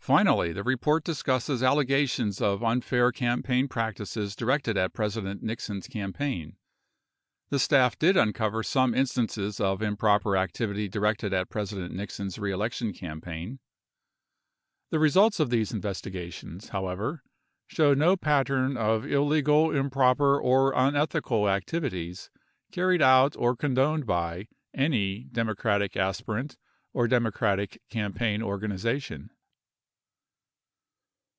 [0.00, 6.56] Finally, the report discusses allegations of unfair campaign practices directed at President Nixon's campaign.
[7.50, 12.86] The staff did uncover some in stances of improper activity directed at President Nixon's reelection
[12.86, 13.58] 109 campaign.
[14.88, 17.22] The results of these investigations, however,
[17.66, 22.30] show no pat tern of illegal, improper, or unethical activities
[22.72, 26.56] carried out or con doned by any Democratic aspirant
[26.94, 29.28] or Democratic campaign organization.